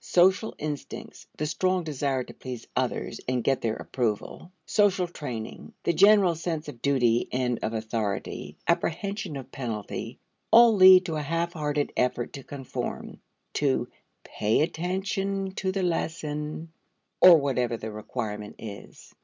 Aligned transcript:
Social 0.00 0.54
instincts, 0.58 1.26
the 1.38 1.46
strong 1.46 1.82
desire 1.82 2.22
to 2.22 2.32
please 2.32 2.68
others 2.76 3.18
and 3.26 3.42
get 3.42 3.62
their 3.62 3.74
approval, 3.74 4.52
social 4.64 5.08
training, 5.08 5.72
the 5.82 5.92
general 5.92 6.36
sense 6.36 6.68
of 6.68 6.80
duty 6.80 7.28
and 7.32 7.58
of 7.64 7.72
authority, 7.72 8.56
apprehension 8.68 9.36
of 9.36 9.50
penalty, 9.50 10.20
all 10.52 10.76
lead 10.76 11.04
to 11.06 11.16
a 11.16 11.22
half 11.22 11.54
hearted 11.54 11.92
effort 11.96 12.32
to 12.34 12.44
conform, 12.44 13.18
to 13.54 13.88
"pay 14.22 14.60
attention 14.60 15.50
to 15.56 15.72
the 15.72 15.82
lesson," 15.82 16.70
or 17.20 17.36
whatever 17.38 17.76
the 17.76 17.90
requirement 17.90 18.54
is. 18.60 19.12